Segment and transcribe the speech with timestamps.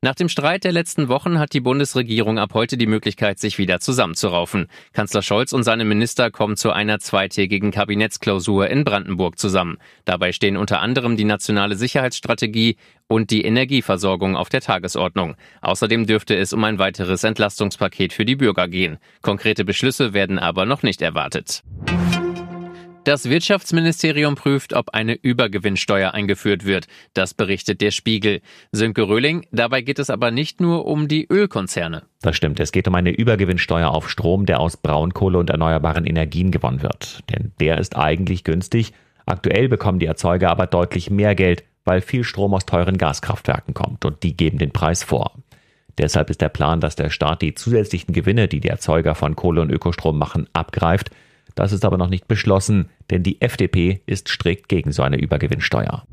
[0.00, 3.80] Nach dem Streit der letzten Wochen hat die Bundesregierung ab heute die Möglichkeit, sich wieder
[3.80, 4.68] zusammenzuraufen.
[4.92, 9.78] Kanzler Scholz und seine Minister kommen zu einer zweitägigen Kabinettsklausur in Brandenburg zusammen.
[10.04, 12.76] Dabei stehen unter anderem die nationale Sicherheitsstrategie
[13.08, 15.34] und die Energieversorgung auf der Tagesordnung.
[15.62, 18.98] Außerdem dürfte es um ein weiteres Entlastungspaket für die Bürger gehen.
[19.22, 21.64] Konkrete Beschlüsse werden aber noch nicht erwartet.
[23.08, 26.88] Das Wirtschaftsministerium prüft, ob eine Übergewinnsteuer eingeführt wird.
[27.14, 28.42] Das berichtet der Spiegel.
[28.70, 32.02] Sönke Röhling, dabei geht es aber nicht nur um die Ölkonzerne.
[32.20, 32.60] Das stimmt.
[32.60, 37.24] Es geht um eine Übergewinnsteuer auf Strom, der aus Braunkohle und erneuerbaren Energien gewonnen wird.
[37.30, 38.92] Denn der ist eigentlich günstig.
[39.24, 44.04] Aktuell bekommen die Erzeuger aber deutlich mehr Geld, weil viel Strom aus teuren Gaskraftwerken kommt
[44.04, 45.32] und die geben den Preis vor.
[45.96, 49.62] Deshalb ist der Plan, dass der Staat die zusätzlichen Gewinne, die die Erzeuger von Kohle
[49.62, 51.10] und Ökostrom machen, abgreift
[51.58, 56.04] das ist aber noch nicht beschlossen, denn die FDP ist strikt gegen so eine Übergewinnsteuer.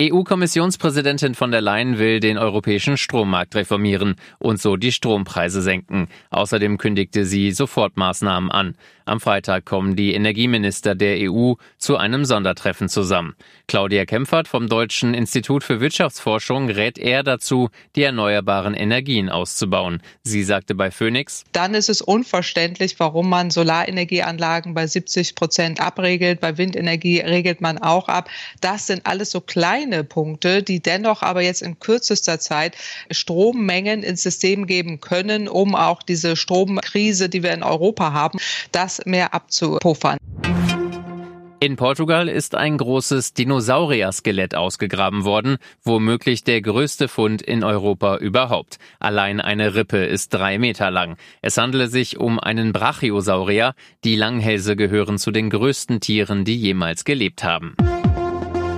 [0.00, 6.08] EU-Kommissionspräsidentin von der Leyen will den europäischen Strommarkt reformieren und so die Strompreise senken.
[6.28, 8.76] Außerdem kündigte sie Sofortmaßnahmen an.
[9.06, 13.36] Am Freitag kommen die Energieminister der EU zu einem Sondertreffen zusammen.
[13.68, 20.02] Claudia Kempfert vom Deutschen Institut für Wirtschaftsforschung rät eher dazu, die erneuerbaren Energien auszubauen.
[20.24, 26.40] Sie sagte bei Phoenix, dann ist es unverständlich, warum man Solarenergieanlagen bei 70 Prozent abregelt.
[26.40, 28.28] Bei Windenergie regelt man auch ab.
[28.60, 32.76] Das sind alles so kleine Punkte, die dennoch aber jetzt in kürzester Zeit
[33.10, 38.38] Strommengen ins System geben können, um auch diese Stromkrise, die wir in Europa haben,
[38.72, 40.18] das mehr abzupuffern.
[41.58, 48.78] In Portugal ist ein großes Dinosaurier-Skelett ausgegraben worden, womöglich der größte Fund in Europa überhaupt.
[49.00, 51.16] Allein eine Rippe ist drei Meter lang.
[51.40, 53.74] Es handele sich um einen Brachiosaurier.
[54.04, 57.74] Die Langhälse gehören zu den größten Tieren, die jemals gelebt haben.